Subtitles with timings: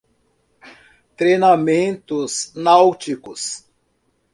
[1.15, 3.69] Treinamentos náuticos